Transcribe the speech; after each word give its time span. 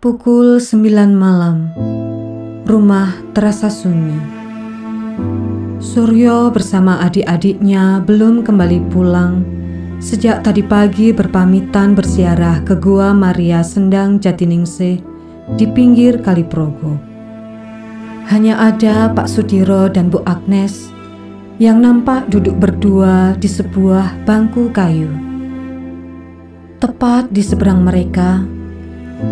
Pukul 0.00 0.64
9 0.64 1.12
malam. 1.12 1.76
Rumah 2.64 3.20
terasa 3.36 3.68
sunyi. 3.68 4.16
Suryo 5.76 6.48
bersama 6.48 7.04
adik-adiknya 7.04 8.00
belum 8.08 8.40
kembali 8.40 8.80
pulang 8.88 9.44
sejak 10.00 10.40
tadi 10.40 10.64
pagi 10.64 11.12
berpamitan 11.12 11.92
bersiarah 11.92 12.64
ke 12.64 12.80
Gua 12.80 13.12
Maria 13.12 13.60
Sendang 13.60 14.16
Jatiningsih 14.16 15.04
di 15.60 15.66
pinggir 15.68 16.24
Kali 16.24 16.48
Progo. 16.48 16.96
Hanya 18.32 18.56
ada 18.56 19.12
Pak 19.12 19.28
Sudiro 19.28 19.92
dan 19.92 20.08
Bu 20.08 20.24
Agnes 20.24 20.88
yang 21.60 21.84
nampak 21.84 22.24
duduk 22.32 22.56
berdua 22.56 23.36
di 23.36 23.52
sebuah 23.52 24.24
bangku 24.24 24.72
kayu. 24.72 25.12
Tepat 26.80 27.28
di 27.28 27.44
seberang 27.44 27.84
mereka, 27.84 28.59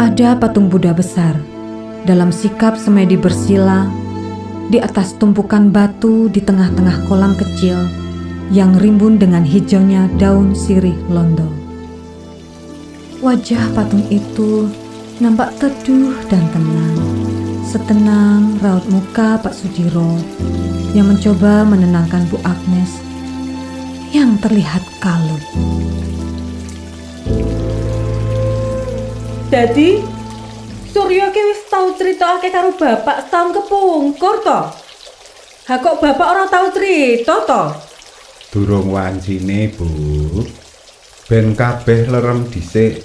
ada 0.00 0.32
patung 0.36 0.72
Buddha 0.72 0.96
besar 0.96 1.36
dalam 2.08 2.32
sikap 2.32 2.76
semedi 2.76 3.16
bersila 3.16 3.88
di 4.72 4.80
atas 4.80 5.12
tumpukan 5.20 5.68
batu 5.68 6.32
di 6.32 6.40
tengah-tengah 6.40 7.04
kolam 7.08 7.36
kecil 7.36 7.76
yang 8.48 8.76
rimbun 8.76 9.20
dengan 9.20 9.44
hijaunya 9.44 10.08
daun 10.16 10.56
sirih 10.56 10.96
londo. 11.12 11.48
Wajah 13.24 13.72
patung 13.72 14.04
itu 14.12 14.68
nampak 15.20 15.52
teduh 15.56 16.12
dan 16.28 16.44
tenang, 16.52 16.98
setenang 17.64 18.60
raut 18.60 18.84
muka 18.92 19.40
Pak 19.40 19.54
Sudiro 19.56 20.20
yang 20.92 21.08
mencoba 21.08 21.64
menenangkan 21.64 22.28
Bu 22.28 22.36
Agnes 22.44 23.00
yang 24.12 24.36
terlihat 24.40 24.84
kalut. 25.00 25.44
Dadi 29.52 30.00
Surya 30.94 31.34
ki 31.34 31.42
wis 31.42 31.66
tau 31.66 31.90
critakake 31.98 32.54
karo 32.54 32.70
bapak 32.78 33.26
setahun 33.26 33.50
kepungkur 33.50 34.46
to. 34.46 34.60
Ha 35.66 35.74
kok 35.82 35.98
bapak 35.98 36.26
ora 36.30 36.46
tau 36.46 36.70
cerita 36.70 37.42
to? 37.42 37.62
Durung 38.54 38.94
wancine, 38.94 39.74
Bu. 39.74 39.90
Ben 41.26 41.58
kabeh 41.58 42.06
lerem 42.06 42.46
dhisik. 42.46 43.02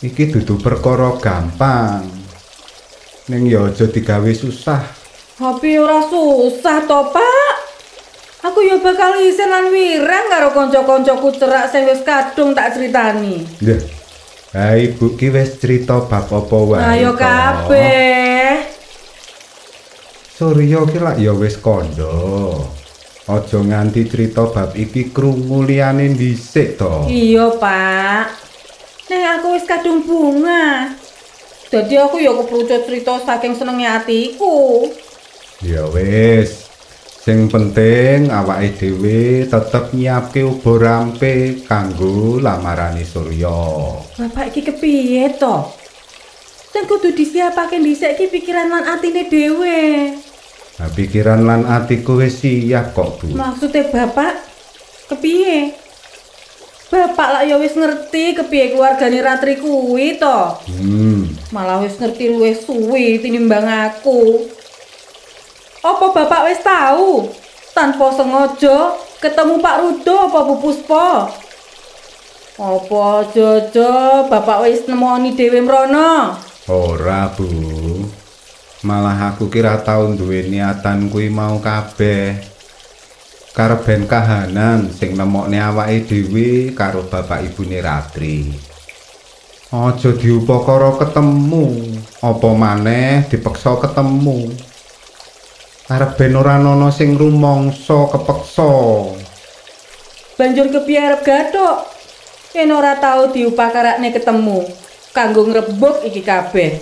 Iki 0.00 0.32
dudu 0.32 0.56
perkara 0.56 1.20
gampang. 1.20 2.08
Ning 3.28 3.44
ya 3.44 3.68
aja 3.68 3.84
digawe 3.84 4.32
susah. 4.32 4.80
Tapi 5.36 5.76
ora 5.76 6.00
susah 6.00 6.88
to, 6.88 7.00
Pak. 7.12 7.54
Aku 8.40 8.64
ya 8.64 8.80
bakal 8.80 9.20
isin 9.20 9.52
lan 9.52 9.68
wirang 9.68 10.32
karo 10.32 10.48
kanca-kancaku 10.56 11.28
cerak 11.36 11.68
sing 11.68 11.84
wis 11.84 12.00
kadung 12.00 12.56
tak 12.56 12.72
critani. 12.72 13.44
Nggih. 13.60 13.99
Ha 14.50 14.74
ibu 14.74 15.14
ki 15.14 15.30
wis 15.30 15.62
crita 15.62 16.10
bab 16.10 16.26
apa 16.26 16.58
wae. 16.58 16.82
Ayo 16.82 17.14
kabeh. 17.14 18.66
Surya 20.34 20.82
ki 20.90 20.98
lak 20.98 21.22
ya 21.22 21.30
wis 21.38 21.54
kandha. 21.54 22.10
Aja 23.30 23.58
nganti 23.62 24.10
crita 24.10 24.50
bab 24.50 24.74
iki 24.74 25.14
krungu 25.14 25.62
liyane 25.62 26.10
dhisik 26.18 26.74
to. 26.82 27.06
Iya, 27.06 27.54
Pak. 27.62 28.26
Nek 29.06 29.38
aku 29.38 29.54
wis 29.54 29.62
kadung 29.70 30.02
bunga. 30.02 30.98
Dadi 31.70 31.94
aku 31.94 32.18
ya 32.18 32.34
keprucut 32.34 32.90
cerita 32.90 33.22
saking 33.22 33.54
senenge 33.54 33.86
atiku. 33.86 34.90
Ya 35.62 35.86
wis. 35.94 36.69
Sing 37.30 37.46
penting 37.46 38.26
awake 38.26 38.74
dhewe 38.74 39.46
tetep 39.46 39.94
nyiapke 39.94 40.42
ubo 40.42 40.74
rampe 40.74 41.62
kanggo 41.62 42.42
lamarane 42.42 43.06
Surya. 43.06 43.54
Bapak 44.18 44.50
iki 44.50 44.66
kepiye 44.66 45.38
to? 45.38 45.62
Sing 46.74 46.90
kudu 46.90 47.14
disiapake 47.14 47.78
dhisik 47.78 48.18
iki 48.18 48.34
pikiran 48.34 48.74
lan 48.74 48.82
atine 48.82 49.30
dhewe. 49.30 50.10
Nah, 50.82 50.90
pikiran 50.90 51.46
lan 51.46 51.70
atiku 51.70 52.18
wis 52.18 52.42
siap 52.42 52.98
kok, 52.98 53.22
Bu. 53.22 53.30
Maksudnya 53.30 53.86
Bapak 53.94 54.34
kepiye? 55.14 55.70
Bapak 56.90 57.28
lah 57.30 57.42
ya 57.46 57.62
wis 57.62 57.78
ngerti 57.78 58.34
kepiye 58.42 58.74
keluargane 58.74 59.22
Ratri 59.22 59.54
kuwi 59.62 60.18
to. 60.18 60.58
Hmm, 60.66 61.30
Malah 61.54 61.78
wis 61.78 61.94
ngerti 61.94 62.26
luwih 62.26 62.58
suwi 62.58 63.22
tinimbang 63.22 63.70
aku. 63.70 64.50
Apa 65.80 66.12
Bapak 66.12 66.44
wis 66.52 66.60
tahu? 66.60 67.32
Tanpa 67.72 68.12
sengaja 68.12 69.00
ketemu 69.16 69.64
Pak 69.64 69.76
Rudo 69.80 70.14
apa 70.28 70.38
Bu 70.44 70.54
Puspa? 70.60 71.32
Apa 72.60 73.24
jojo 73.32 73.92
Bapak 74.28 74.68
wis 74.68 74.84
nemoni 74.84 75.32
dhewe 75.32 75.64
mrono? 75.64 76.36
ora, 76.68 77.32
Bu. 77.32 77.48
Malah 78.84 79.32
aku 79.32 79.48
kira 79.48 79.80
tau 79.80 80.12
duwe 80.12 80.52
niatan 80.52 81.08
kuwi 81.08 81.32
mau 81.32 81.56
kabeh. 81.60 82.36
Karep 83.56 83.80
ben 83.82 84.04
kahanan 84.04 84.92
sing 84.92 85.16
nemokne 85.16 85.58
awake 85.58 86.04
dhewe 86.06 86.76
karo 86.76 87.08
bapak 87.08 87.44
ibune 87.50 87.80
Ratri. 87.80 88.52
Aja 89.72 90.10
diupakara 90.12 90.96
ketemu, 90.98 91.94
apa 92.20 92.48
maneh 92.52 93.26
dipeksa 93.28 93.80
ketemu. 93.80 94.69
Karep 95.90 96.14
ben 96.14 96.38
ora 96.38 96.54
ana 96.54 96.86
sing 96.94 97.18
rumangsa 97.18 98.06
kepeksa. 98.14 98.70
Banjur 100.38 100.70
kepiye 100.70 101.02
arep 101.02 101.26
gathuk? 101.26 101.82
Yen 102.54 102.70
ora 102.70 102.94
tau 103.02 103.34
diupakarakne 103.34 104.14
ketemu 104.14 104.70
kanggo 105.10 105.50
ngrebuk 105.50 106.06
iki 106.06 106.22
kabeh. 106.22 106.78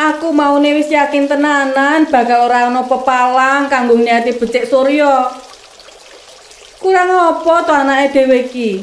Aku 0.00 0.32
maune 0.32 0.80
wis 0.80 0.88
yakin 0.88 1.28
tenanan 1.28 2.08
bakal 2.08 2.48
ora 2.48 2.72
ana 2.72 2.88
pepalang 2.88 3.68
kanggo 3.68 4.00
niati 4.00 4.32
becik 4.32 4.64
Surya. 4.64 5.28
Kurang 6.80 7.12
apa 7.12 7.54
to 7.68 7.72
anake 7.76 8.16
dhewe 8.16 8.48
iki? 8.48 8.80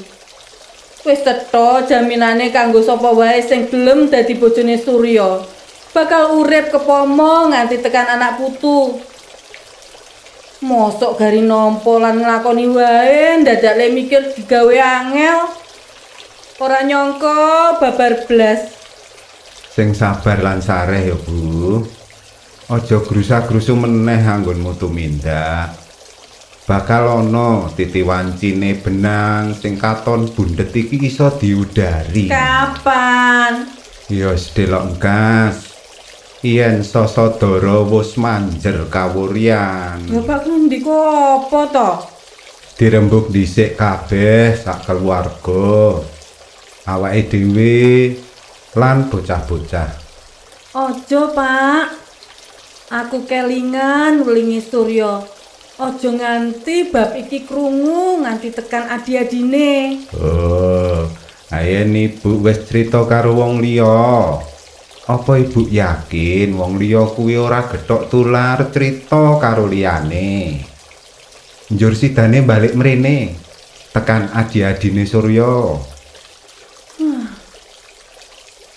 Wis 1.09 1.25
tetho 1.25 1.89
jaminane 1.89 2.53
kanggo 2.53 2.85
sapa 2.85 3.17
wae 3.17 3.41
sing 3.41 3.65
gelem 3.65 4.13
dadi 4.13 4.37
bojone 4.37 4.77
Surya. 4.77 5.41
Bakal 5.93 6.41
urip 6.41 6.73
kepomo 6.73 7.53
nganti 7.53 7.77
tekan 7.77 8.17
anak 8.17 8.41
putu. 8.41 8.97
Mosok 10.65 11.21
gari 11.21 11.45
nampa 11.45 12.01
lan 12.01 12.17
nglakoni 12.17 12.65
wae 12.73 13.37
ndadak 13.45 13.77
le 13.77 13.93
mikir 13.93 14.33
digawe 14.33 14.73
angel. 14.73 15.53
Ora 16.57 16.81
nyangka 16.81 17.77
babar 17.77 18.25
blas. 18.25 18.73
Sing 19.69 19.93
sabar 19.93 20.41
lan 20.41 20.65
sareh 20.65 21.13
ya, 21.13 21.17
Bu. 21.17 21.81
Aja 22.71 22.97
grusa-grusu 23.03 23.77
meneh 23.77 24.21
anggonmu 24.23 24.73
tumindak. 24.79 25.77
Bakal 26.63 27.21
ana 27.21 27.67
titi 27.75 27.99
wancine 28.01 28.79
benang 28.79 29.51
sing 29.51 29.75
katon 29.75 30.31
bundet 30.31 30.71
iki 30.71 31.11
iso 31.11 31.27
diudari. 31.35 32.31
Kapan? 32.31 33.67
Ya 34.07 34.31
wis 34.31 34.47
delok 34.55 34.95
gas. 34.95 35.72
Yen 36.43 36.83
Sasadara 36.83 37.87
wis 37.87 38.19
manjer 38.19 38.91
kawuryan. 38.91 40.11
Bapak 40.11 40.43
ngendi 40.43 40.83
kok 40.83 41.47
apa 41.47 41.61
to? 41.71 41.91
Dirembuk 42.75 43.31
dhisik 43.31 43.79
kabeh 43.79 44.51
sak 44.51 44.83
keluarga. 44.83 46.03
Awake 46.83 47.31
dhewe 47.31 47.79
lan 48.75 49.07
bocah-bocah. 49.07 49.87
Ojo, 50.75 51.31
Pak. 51.31 51.85
Aku 52.91 53.23
kelingan 53.23 54.27
welingi 54.27 54.59
Surya. 54.59 55.23
Ojo 55.79 56.09
nganti 56.11 56.91
bab 56.91 57.15
iki 57.15 57.47
krungu 57.47 58.19
nganti 58.19 58.51
tekan 58.51 58.91
adi-adine. 58.91 60.03
Oh, 60.11 61.07
ayen 61.55 61.95
ibu 61.95 62.43
wis 62.43 62.67
cerita 62.67 63.07
karo 63.07 63.31
wong 63.31 63.63
liya. 63.63 64.43
Apa 65.03 65.35
ibu 65.35 65.67
yakin 65.67 66.55
wong 66.55 66.79
liya 66.79 67.03
kuwi 67.03 67.35
ora 67.35 67.67
gethok 67.67 68.07
tular 68.07 68.71
cerita 68.71 69.35
karo 69.35 69.67
liyane? 69.67 70.63
Njur 71.75 71.91
sidane 71.91 72.39
balik 72.47 72.71
mrene 72.71 73.35
tekan 73.91 74.31
adi-adine 74.31 75.03
Surya. 75.03 75.75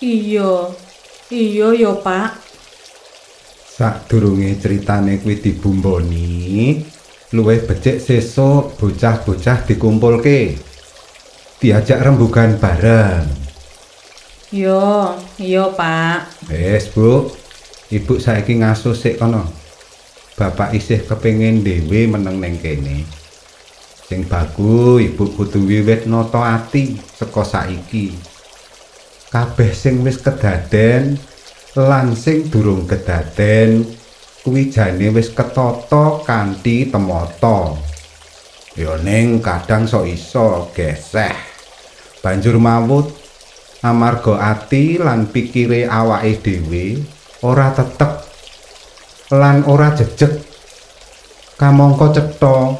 Iya. 0.03 0.75
Iya 1.31 1.67
ya, 1.75 1.91
Pak. 1.95 2.43
Sadurunge 3.77 4.59
critane 4.59 5.23
kuwi 5.23 5.39
dibumboni, 5.39 6.79
luwih 7.31 7.63
becik 7.63 8.03
sesuk 8.03 8.75
bocah-bocah 8.79 9.63
dikumpulke. 9.63 10.59
Diajak 11.63 12.03
rembugan 12.03 12.59
bareng. 12.59 13.46
Yo, 14.51 15.15
iya, 15.39 15.67
Pak. 15.71 16.47
Wes, 16.47 16.87
Bu. 16.91 17.27
Ibu 17.87 18.19
saiki 18.19 18.59
ngasuh 18.59 18.95
sik 18.95 19.19
kono. 19.19 19.43
Bapak 20.35 20.75
isih 20.75 21.03
kepengin 21.03 21.63
dhewe 21.63 22.07
meneng 22.07 22.39
ning 22.39 22.59
kene. 22.59 23.03
Sing 24.07 24.23
bagus, 24.27 25.03
Ibu 25.03 25.35
kudu 25.35 25.63
wiwit 25.67 26.07
nata 26.07 26.59
ati 26.59 26.95
saka 27.15 27.43
saiki. 27.43 28.37
kabeh 29.27 29.75
sing 29.75 30.07
wis 30.07 30.23
kedaden 30.23 31.19
lan 31.75 32.15
sing 32.15 32.47
durung 32.47 32.87
kedaden 32.87 33.83
kuwi 34.39 34.71
jane 34.71 35.11
wis 35.11 35.35
ketata 35.35 36.23
kanthi 36.23 36.87
temata 36.87 37.75
ya 38.79 38.95
ning 39.03 39.43
kadang 39.43 39.83
sok 39.83 40.07
iso 40.07 40.71
geseh 40.71 41.35
banjur 42.23 42.55
mawut 42.55 43.11
amarga 43.85 44.39
ati 44.55 44.97
lan 44.97 45.29
pikire 45.29 45.85
awake 45.85 46.41
dhewe 46.41 46.97
ora 47.45 47.73
tetep 47.75 48.25
lan 49.33 49.67
ora 49.67 49.93
jejeg. 49.93 50.45
Kamangka 51.57 52.13
cetha 52.13 52.77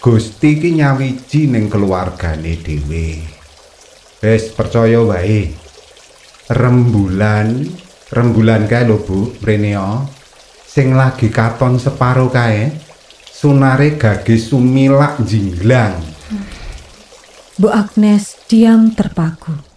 Gusti 0.00 0.56
ki 0.56 0.80
nyawiji 0.80 1.52
ning 1.52 1.68
keluargane 1.68 2.56
dhewe. 2.56 3.20
Wis 4.24 4.48
percaya 4.56 5.04
wae. 5.04 5.52
Rembulan 6.48 7.68
rembulan 8.08 8.64
kae 8.64 8.88
lho 8.88 9.04
Bu 9.04 9.36
mrene 9.44 9.76
sing 10.64 10.96
lagi 10.96 11.28
katon 11.28 11.76
separo 11.76 12.32
kae 12.32 12.72
sunare 13.28 14.00
gage 14.00 14.40
sumilak 14.40 15.20
jinglang. 15.28 16.00
Bu 17.60 17.68
Agnes 17.68 18.40
diam 18.48 18.96
terpaku. 18.96 19.67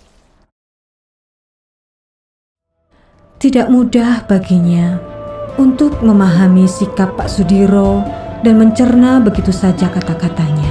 Tidak 3.41 3.73
mudah 3.73 4.29
baginya 4.29 5.01
untuk 5.57 5.97
memahami 6.05 6.69
sikap 6.69 7.17
Pak 7.17 7.25
Sudiro 7.25 8.05
dan 8.45 8.61
mencerna 8.61 9.17
begitu 9.17 9.49
saja 9.49 9.89
kata-katanya. 9.89 10.69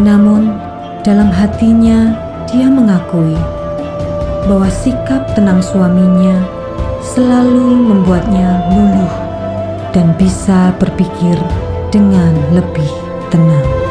Namun, 0.00 0.56
dalam 1.04 1.28
hatinya 1.28 2.16
dia 2.48 2.72
mengakui 2.72 3.36
bahwa 4.48 4.72
sikap 4.72 5.28
tenang 5.36 5.60
suaminya 5.60 6.40
selalu 7.04 7.92
membuatnya 7.92 8.64
luluh 8.72 9.14
dan 9.92 10.16
bisa 10.16 10.72
berpikir 10.80 11.36
dengan 11.92 12.32
lebih 12.56 12.88
tenang. 13.28 13.85